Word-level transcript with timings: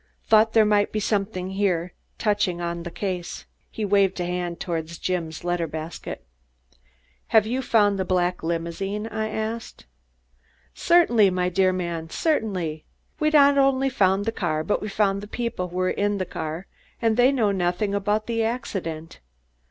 Thought 0.23 0.53
there 0.53 0.65
might 0.65 0.91
be 0.91 0.99
something 0.99 1.51
here 1.51 1.93
touching 2.17 2.59
on 2.59 2.81
the 2.81 2.89
case." 2.89 3.45
He 3.69 3.85
waved 3.85 4.19
a 4.19 4.25
hand 4.25 4.59
toward 4.59 4.87
Jim's 4.87 5.43
letter 5.43 5.67
basket. 5.67 6.25
"Have 7.27 7.45
you 7.45 7.61
found 7.61 7.99
the 7.99 8.03
black 8.03 8.41
limousine?" 8.41 9.05
I 9.05 9.29
asked. 9.29 9.85
"Certainly, 10.73 11.29
my 11.29 11.49
dear 11.49 11.71
man, 11.71 12.09
certainly! 12.09 12.83
We've 13.19 13.33
not 13.33 13.59
only 13.59 13.89
found 13.91 14.25
the 14.25 14.31
car, 14.31 14.63
but 14.63 14.81
we 14.81 14.89
found 14.89 15.21
the 15.21 15.27
people 15.27 15.67
who 15.67 15.75
were 15.75 15.91
in 15.91 16.17
the 16.17 16.25
car 16.25 16.65
and 16.99 17.15
they 17.15 17.31
know 17.31 17.51
nothing 17.51 17.93
about 17.93 18.25
the 18.25 18.43
accident. 18.43 19.19